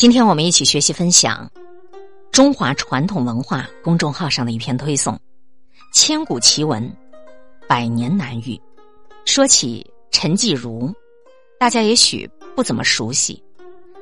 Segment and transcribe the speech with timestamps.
[0.00, 1.46] 今天我们一起学习分享
[2.32, 5.20] 中华传统文化公众号上的一篇推送：
[5.92, 6.90] 千古奇闻，
[7.68, 8.58] 百年难遇。
[9.26, 10.90] 说起陈继儒，
[11.58, 12.26] 大家也许
[12.56, 13.44] 不怎么熟悉，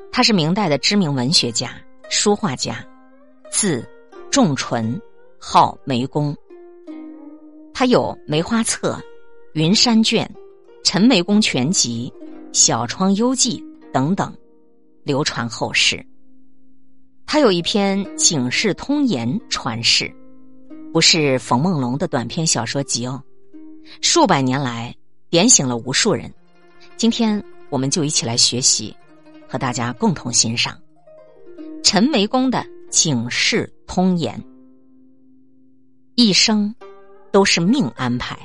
[0.09, 1.75] 他是明代的知名文学家、
[2.09, 2.81] 书画家，
[3.51, 3.85] 字
[4.31, 4.97] 仲纯，
[5.37, 6.33] 号梅公。
[7.73, 8.93] 他有《梅花册》
[9.51, 10.25] 《云山卷》
[10.81, 12.09] 《陈梅公全集》
[12.53, 13.61] 《小窗幽记》
[13.91, 14.33] 等等。
[15.03, 16.05] 流传后世，
[17.25, 20.13] 他有一篇《警世通言》传世，
[20.93, 23.21] 不是冯梦龙的短篇小说集哦。
[24.01, 24.93] 数百年来
[25.29, 26.31] 点醒了无数人，
[26.97, 28.95] 今天我们就一起来学习，
[29.47, 30.77] 和大家共同欣赏
[31.83, 32.59] 陈眉公的
[32.89, 34.37] 《警世通言》。
[36.15, 36.75] 一生
[37.31, 38.37] 都是命安排，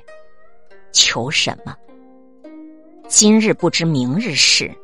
[0.93, 1.75] 求什么？
[3.09, 4.75] 今日不知明日事。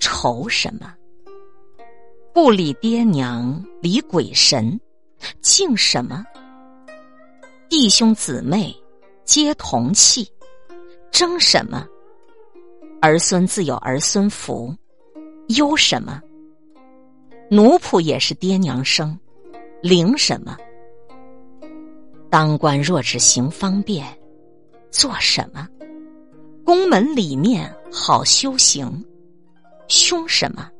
[0.00, 0.92] 愁什么？
[2.32, 4.80] 不理爹娘，理鬼神，
[5.42, 6.24] 敬什么？
[7.68, 8.74] 弟兄姊妹
[9.24, 10.26] 皆同气，
[11.12, 11.86] 争什么？
[13.00, 14.74] 儿孙自有儿孙福，
[15.48, 16.20] 忧什么？
[17.50, 19.16] 奴仆也是爹娘生，
[19.82, 20.56] 灵什么？
[22.30, 24.06] 当官若只行方便，
[24.90, 25.68] 做什么？
[26.64, 29.04] 宫门里面好修行。
[29.90, 30.70] 凶什么？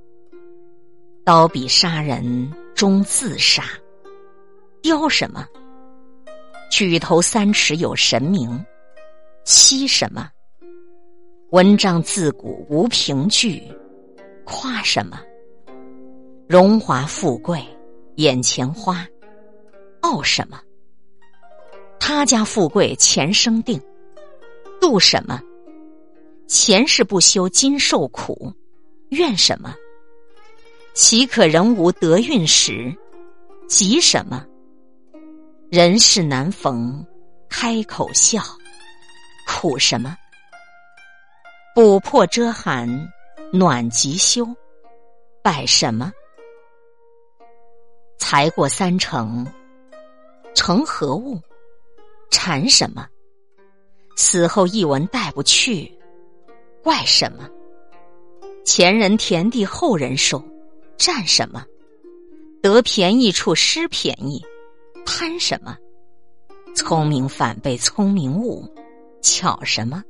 [1.24, 3.64] 刀笔杀人终自杀。
[4.82, 5.44] 雕什么？
[6.70, 8.64] 举头三尺有神明。
[9.44, 10.30] 欺什么？
[11.50, 13.60] 文章自古无凭据。
[14.44, 15.20] 夸什么？
[16.48, 17.60] 荣华富贵
[18.14, 19.04] 眼前花。
[20.02, 20.60] 傲什么？
[21.98, 23.80] 他家富贵前生定。
[24.80, 25.42] 妒什么？
[26.46, 28.54] 前世不修今受苦。
[29.10, 29.74] 怨什么？
[30.94, 32.94] 岂可人无得运时？
[33.68, 34.44] 急什么？
[35.70, 37.04] 人事难逢，
[37.48, 38.42] 开口笑。
[39.46, 40.16] 苦什么？
[41.74, 42.88] 补破遮寒，
[43.52, 44.46] 暖急休。
[45.42, 46.12] 拜什么？
[48.18, 49.46] 才过三成，
[50.54, 51.40] 成何物？
[52.30, 53.08] 馋什么？
[54.16, 55.90] 死后一文带不去，
[56.82, 57.48] 怪什么？
[58.64, 60.42] 前人田地，后人收，
[60.96, 61.64] 占什么？
[62.62, 64.44] 得便宜处失便宜，
[65.04, 65.76] 贪什么？
[66.74, 68.64] 聪明反被聪明误，
[69.22, 70.02] 巧什么？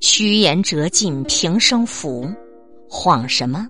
[0.00, 2.28] 虚言折尽平生福，
[2.88, 3.68] 谎什么？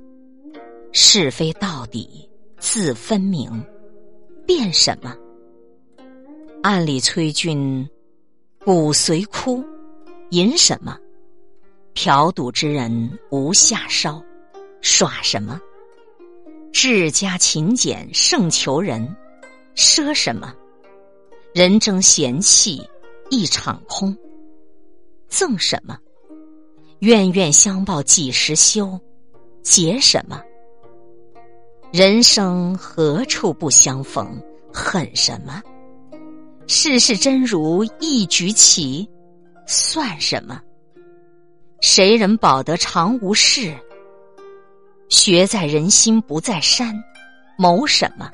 [0.92, 3.62] 是非到底自分明，
[4.46, 5.14] 辩什么？
[6.62, 7.88] 暗里催君
[8.64, 9.64] 骨髓枯，
[10.30, 10.96] 吟什么？
[11.94, 14.22] 嫖赌之人无下梢，
[14.80, 15.60] 耍什么？
[16.72, 19.16] 治家勤俭胜求人，
[19.74, 20.54] 奢什么？
[21.52, 22.80] 人争闲气
[23.28, 24.16] 一场空，
[25.28, 25.98] 赠什么？
[27.00, 28.98] 冤冤相报几时休？
[29.62, 30.40] 结什么？
[31.92, 34.40] 人生何处不相逢？
[34.72, 35.60] 恨什么？
[36.68, 39.10] 世事真如一局棋，
[39.66, 40.62] 算什么？
[41.80, 43.74] 谁人保得长无事？
[45.08, 46.94] 学在人心不在山，
[47.56, 48.30] 谋什么？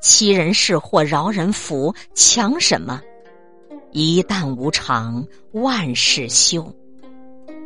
[0.00, 3.02] 欺人是祸饶人福，强什么？
[3.90, 6.72] 一旦无常，万事休，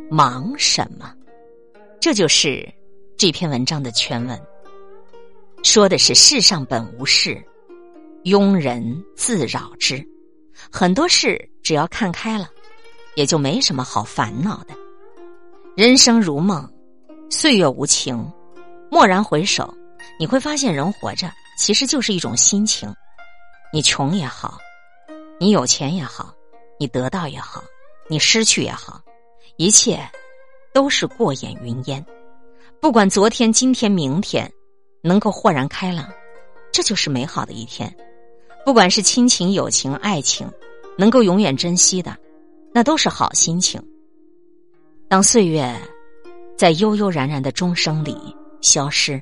[0.09, 1.13] 忙什么？
[2.01, 2.67] 这就是
[3.15, 4.41] 这篇文章的全文。
[5.63, 7.39] 说的是世上本无事，
[8.23, 10.03] 庸人自扰之。
[10.71, 12.49] 很多事只要看开了。
[13.15, 14.73] 也就没什么好烦恼的。
[15.79, 16.69] 人生如梦，
[17.29, 18.29] 岁月无情。
[18.91, 19.73] 蓦然回首，
[20.19, 22.93] 你会发现，人活着其实就是一种心情。
[23.71, 24.57] 你穷也好，
[25.39, 26.33] 你有钱也好，
[26.77, 27.63] 你得到也好，
[28.09, 29.01] 你失去也好，
[29.55, 29.97] 一切
[30.73, 32.05] 都是过眼云烟。
[32.81, 34.51] 不管昨天、今天、明天，
[35.01, 36.11] 能够豁然开朗，
[36.73, 37.89] 这就是美好的一天。
[38.65, 40.45] 不管是亲情、友情、爱情，
[40.97, 42.17] 能够永远珍惜的。
[42.73, 43.81] 那都是好心情。
[45.09, 45.75] 当岁月
[46.55, 48.15] 在悠悠然然的钟声里
[48.61, 49.19] 消失，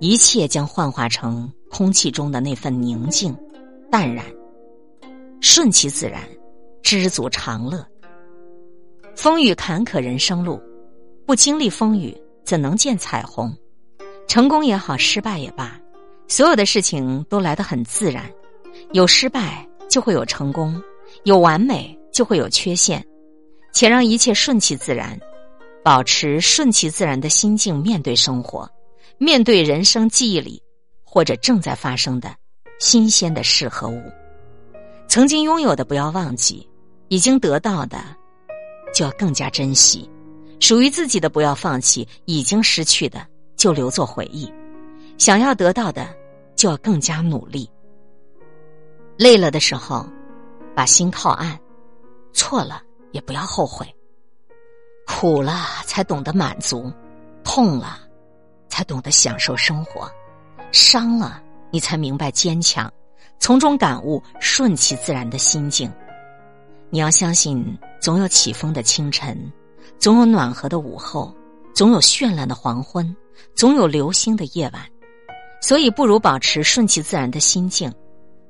[0.00, 3.36] 一切将幻化成空气中的那份宁静、
[3.90, 4.24] 淡然。
[5.42, 6.22] 顺其自然，
[6.82, 7.86] 知足常乐。
[9.14, 10.58] 风雨坎坷人生路，
[11.26, 13.54] 不经历风雨，怎能见彩虹？
[14.26, 15.78] 成功也好，失败也罢，
[16.26, 18.24] 所有的事情都来得很自然。
[18.92, 20.74] 有失败，就会有成功；
[21.24, 21.94] 有完美。
[22.12, 23.04] 就会有缺陷，
[23.76, 25.20] 且让一切顺其自然，
[25.84, 28.66] 保持顺其自然的心境面对生活，
[29.18, 30.62] 面对人生记忆里
[31.04, 32.34] 或者正在发生的
[32.80, 34.02] 新鲜的事和物，
[35.08, 36.66] 曾经拥有的不要忘记，
[37.08, 38.02] 已经得到的
[38.94, 40.08] 就要更加珍惜，
[40.58, 43.26] 属于自己的不要放弃，已经失去的
[43.56, 44.50] 就留作回忆，
[45.18, 46.08] 想要得到的
[46.54, 47.70] 就要更加努力。
[49.18, 50.06] 累了的时候，
[50.74, 51.54] 把心靠岸；
[52.32, 52.80] 错了
[53.16, 53.86] 也不要后悔。
[55.06, 56.92] 苦了才懂得满足，
[57.42, 57.98] 痛了
[58.68, 60.10] 才懂得享受生活，
[60.70, 62.92] 伤了你才明白坚强，
[63.38, 65.90] 从中感悟顺其自然的心境。
[66.90, 69.50] 你要相信，总有起风的清晨，
[69.98, 71.34] 总有暖和的午后，
[71.74, 73.16] 总有绚烂的黄昏，
[73.54, 74.82] 总有流星的夜晚。
[75.62, 77.90] 所以，不如保持顺其自然的心境，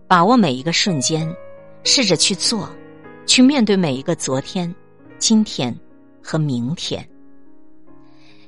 [0.08, 1.32] 把握每一个瞬间，
[1.84, 2.68] 试着去做，
[3.26, 4.74] 去面对每一个昨天、
[5.18, 5.76] 今天。
[6.28, 7.08] 和明天，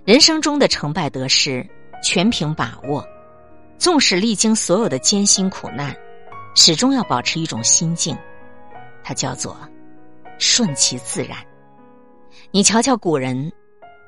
[0.04, 1.64] 人生中的成败得失
[2.02, 3.06] 全凭把握。
[3.78, 5.96] 纵使历经所有的艰辛苦难，
[6.56, 8.18] 始终要保持一种心境，
[9.04, 9.56] 它叫做
[10.40, 11.38] 顺其自然。
[12.50, 13.52] 你瞧瞧古人，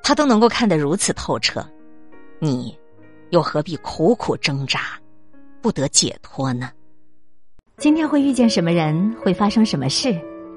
[0.02, 1.64] 他都能够看得如此透彻，
[2.40, 2.76] 你
[3.30, 5.00] 又何必苦苦挣扎，
[5.62, 6.72] 不得解脱呢？
[7.76, 10.20] 今天会遇见什么人，会发生什么事？